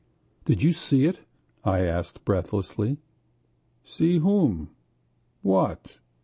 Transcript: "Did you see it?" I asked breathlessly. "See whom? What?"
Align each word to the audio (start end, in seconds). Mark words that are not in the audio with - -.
"Did 0.45 0.63
you 0.63 0.73
see 0.73 1.05
it?" 1.05 1.19
I 1.63 1.81
asked 1.81 2.25
breathlessly. 2.25 2.97
"See 3.83 4.17
whom? 4.17 4.71
What?" 5.43 5.99